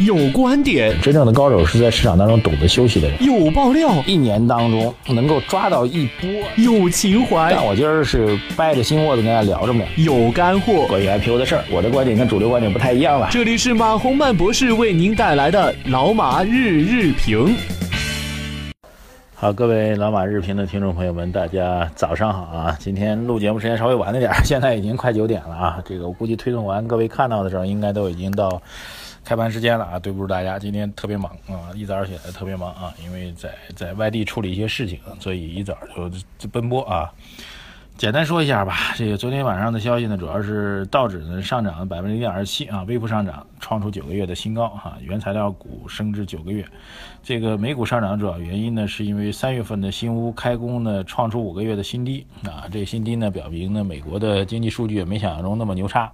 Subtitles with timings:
[0.00, 3.22] 有观点，真正的高手是在市场当中懂得休息的人。
[3.22, 6.30] 有爆料，一年当中能够抓到一波。
[6.56, 9.84] 有情怀，但我今儿是掰着心窝子跟大家聊着呢。
[9.96, 13.28] 有干货，关于 IPO 的事儿，我的观点跟主流观点不太一样了。
[13.30, 17.54] 这里是马洪曼博士为您带来的老马日日评。
[19.34, 22.74] 好，各位老马日评的听众朋友们，大家早上好啊！
[22.80, 25.78] 今天录节目时间稍微晚了点， 现在已经快九点了啊。
[25.84, 28.62] 这个我估计推送完，各位看到的时候，应该都已经到。
[29.24, 35.76] 开盘时间了啊，对不住大家，今天特别忙啊，一早起来特别忙啊，因为在在外地处理一些事情，所以一早
[36.38, 37.12] 就奔波啊。
[37.96, 46.66] 简单说一下吧，这个昨天晚上的消息呢，主要是道指呢上涨了百分之零点二七啊，微幅上涨，创出九个月的新高哈，原材料股升至九个月。
[47.22, 56.10] 这个美股上涨主要原因呢，是因为三月份的新屋开工呢创出五个月的新低啊，这新低呢表明呢美国的经济数据也没想象中那么牛叉。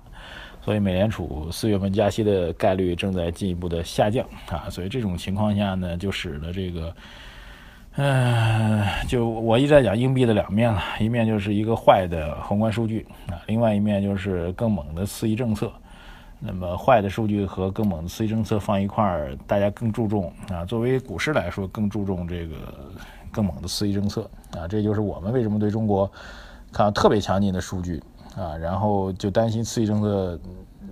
[0.66, 6.92] 所以美联储四月份加息的概率正在进一步的下降啊，所以这种情况下呢，就使得这个，
[7.94, 15.70] 嗯，就我一直在讲硬币的两面了，一面就是一个坏的宏观数据啊，另外一面就是更猛的刺激政策。
[16.40, 22.56] 那么坏的数据和更猛的刺激政策放一块儿，大家更注重啊，作为股市来说更注重这个
[23.30, 26.10] 更猛的刺激政策啊，这就是我们为什么对中国
[26.72, 28.02] 看到特别强劲的数据。
[28.36, 30.38] 啊，然后就担心刺激政策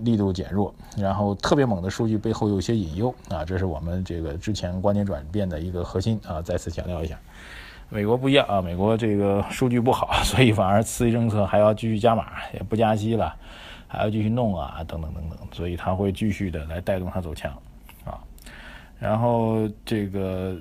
[0.00, 7.18] 力度减弱，然后特别猛的数据背后有些隐忧啊，这是我们这个之前观点转变的一个核心啊，再次强调一下。
[7.90, 13.36] 美国不一样啊，美国这个数据不好， 所以反而刺激政策还要继续加码，也不加息了，
[13.86, 17.52] 还要继续弄啊，等等等等，所以它会继续的来带动它走强
[18.04, 18.18] 啊，
[18.98, 20.56] 然后这个。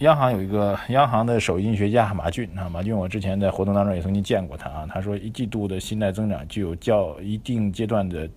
[0.00, 4.86] 央行有一个央行的首席经济学家马骏啊，马骏我之前在活动当中也曾经见过他啊。
[4.92, 8.28] 他说一季度的信贷增长具有较一定阶段的、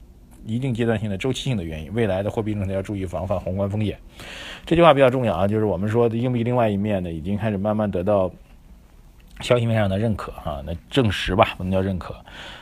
[0.46, 4.00] 一定阶段性的周期性的原因，未来的货币政策要注意防范宏观风险。
[4.66, 8.32] 这句话比较重要啊，就是我们说的硬币另外一面呢，已经开始慢慢得到
[9.42, 12.16] 消息面上的认可啊，那证实吧，不能叫认可，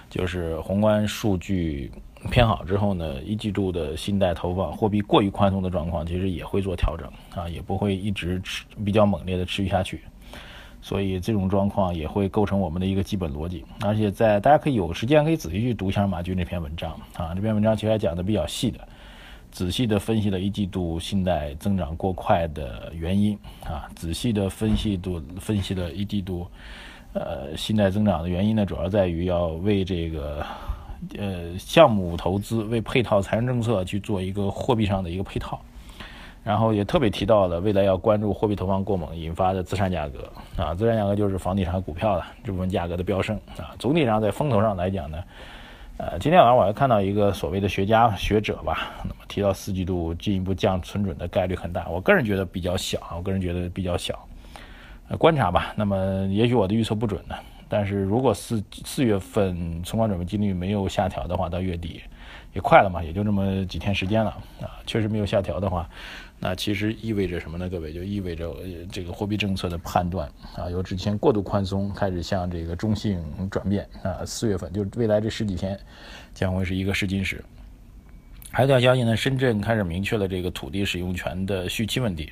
[0.10, 1.92] 就是宏观数据。
[2.32, 10.02] 偏好之后呢，一季度的信贷投放货币过于宽松的状况，其实也会做调整啊，也不会一直持比较猛烈的持续下去，
[10.82, 13.64] 所以这种状况也会构成我们的一个基本逻辑。
[13.82, 18.80] 而且在大家可以有时间可以仔细去读一下马军这篇文章啊，这篇文章其实还讲的比较细的，
[19.52, 26.48] 仔细的分析了一季度信贷增长过快的原因啊，仔细的分析度分析了一季度
[27.14, 30.44] 呃信贷增长的原因呢，主要在于要为这个。
[31.18, 35.60] 呃，项目投资为配套财政政策去做一个货币上的一个配套，
[36.44, 40.32] 然后也特别提到了未来要关注货币投放过猛引发的资产价格
[40.62, 43.76] 啊，资产价格就是房地产、股票的这部分价格的飙升啊。
[43.78, 45.24] 总体上在风头上来讲呢，
[45.98, 54.18] 呃，今天晚上我还看到一个所谓的学家学者吧，那么提到四季度进一步降存准的概率很大，我个人觉得比较小，我个人觉得比较小，
[55.10, 55.74] 呃，观察吧。
[55.76, 57.36] 那么也许我的预测不准呢。
[57.70, 62.02] 但是如果四四月份存款准备金率没有下调的话，到月底
[62.54, 65.90] 也快了嘛，也就这么几天时间了啊，确实没有下调的话，
[66.40, 67.70] 那其实意味着什么呢？
[67.70, 68.56] 各位，就意味着
[68.92, 75.78] 这个货币政策的判断啊，由之前过度宽松开始向这个中性转变啊，四月份就是未来这十几天
[76.34, 77.44] 将会是一个试金石。
[78.50, 82.30] 还有条消息呢，深圳开始明确了这个土地使用权的续期问题。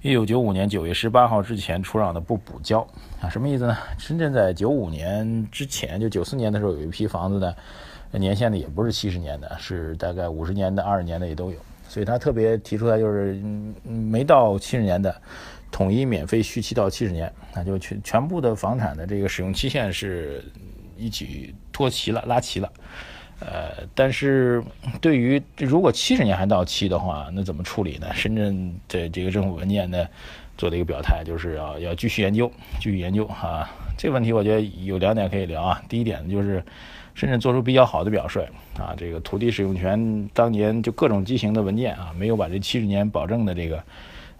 [0.00, 2.86] 一九九五年九月十八号之前出让的不补交
[3.20, 3.76] 啊，什么意思呢？
[3.98, 7.52] 深圳在九五年之前，就九四年的时候有一批房子呢，
[8.12, 11.58] 年限呢也不是七十年的，是大概五十年的、二十年的也都有，
[11.88, 13.42] 所以他特别提出来就是
[13.82, 15.12] 没到七十年的，
[15.72, 20.44] 统一免费续期到七十年，那就全全部的房产的这个使用期限是
[20.96, 22.72] 一起拖齐了、拉齐了。
[23.40, 24.62] 呃，但是
[25.00, 28.06] 对于如果七十年还到期的话，那怎么处理呢？
[28.12, 30.06] 深圳的这个政府文件呢，
[30.56, 32.50] 做了一个表态，就是要要继续研究，
[32.80, 33.70] 继续研究啊。
[33.96, 35.80] 这个问题我觉得有两点可以聊啊。
[35.88, 36.62] 第一点呢，就是
[37.14, 38.40] 深圳做出比较好的表率
[38.76, 43.82] 啊，这个土地使用权当年就各种机型的文件啊，没有把这七十年保证的这个，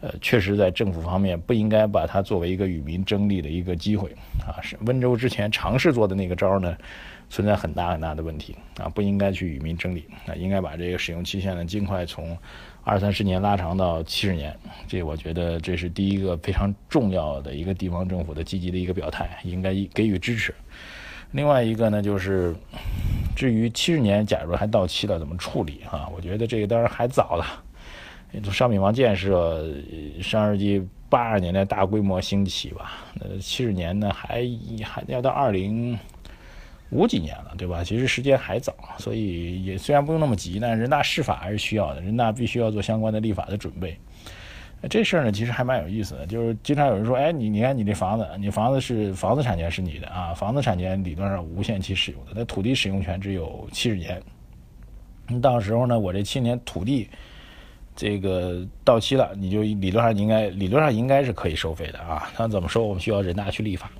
[0.01, 4.11] 呃，确实在政府方面不应该把它作为一个与民争利的一个机会
[4.41, 4.63] 啊。
[4.63, 6.77] 是温州之前尝试做的那个招呢？
[7.31, 12.35] 存在很大很大的问题啊，不应该去与民争利啊，应该把这个使用期限呢尽快从
[12.85, 14.57] 二三十年拉长到七十年。
[14.87, 20.55] 这我觉得这是第一个非常重要的一个地方政府的积极的一个表态，应该给予支持。
[21.33, 22.57] 另外一个呢，就是
[23.37, 26.09] 至于七十年假如还到期了怎么处理啊？
[26.17, 27.45] 我觉得这个当然还早了。
[28.51, 29.65] 商品房建设
[30.21, 34.45] 上世纪八十年代大规模兴起吧，呃，七十年呢还
[34.85, 35.99] 还要到二零。
[36.91, 37.85] 五几年了，对吧？
[37.85, 43.95] 其实时间还早，所以也虽然不用那么急，但人大释法还是需要的，人大必须要做相关的立法的准备。
[44.89, 54.23] 这事儿呢，其实还蛮有意思的，就是经常有人说，哎，你你看你这房子，你房子是房子产权是你的啊，房子产权理论上无限期使用的，那土地使用权只有七十年。
[55.43, 57.07] 到时候呢，我这七年土地
[58.01, 62.31] 这个到期了，你就理论上应该理论上应该是可以收费的啊。
[62.39, 63.91] 他怎么收，我们需要人大去立法。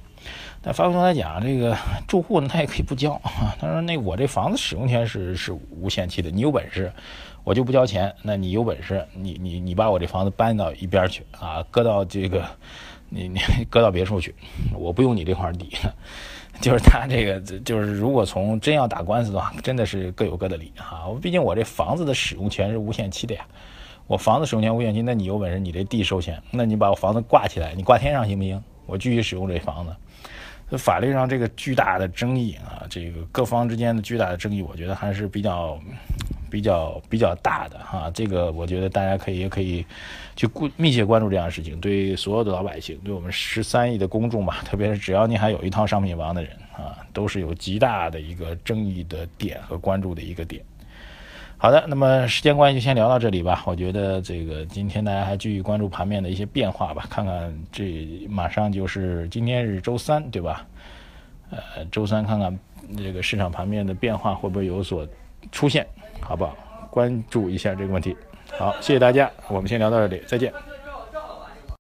[0.63, 3.21] 但发过来讲，这个住户呢，他也可以不交。
[3.59, 6.93] 他说，那我这房子使用权是是无限期的，你有本事。
[7.43, 12.45] 我就不交钱，那你有本事，你你你把我这房子搬到一边去啊，搁到这个，
[13.09, 13.41] 你你
[13.71, 14.33] 搁到别处去，
[14.75, 15.71] 我不用你这块地，
[16.61, 21.09] 就是他这个就是如果从真要打官司的话，真的是各有各的理啊。
[21.23, 23.47] 毕竟我这房子的使用权是无限期的呀，
[24.09, 28.61] 我房子使用权无限期，那你有本事你这地收钱，那你把我房子挂起来，你挂天上行不行？
[28.87, 29.95] 我继续使用这房子。
[30.77, 35.79] 法律上这个巨大的争议啊，这个各方之间的巨大的争议，我觉得还是比较。
[36.51, 39.85] 比较比较大的哈，这个我觉得大家可以也可以
[40.35, 50.65] 去关密切关注这样的事情，对所有的老百姓，对我们十三亿的公众吧，特别是只要你还有一套商品房的人啊，都是有极大的一个争议的点和关注的一个点。
[51.61, 53.65] 好的，那么时间关系就先聊到这里吧。
[53.67, 60.65] 我觉得这个今天大家还继续关注盘面的一些变化吧，看看这马上就是今天是周三对吧？
[61.51, 62.57] 呃，周三看看
[62.97, 65.07] 这个市场盘面的变化会不会有所
[65.51, 65.85] 出现。
[66.21, 66.57] 好不好？
[66.91, 68.17] 关注一下这个问题。
[68.57, 70.53] 好，谢谢大家，我们先聊到这里，再见。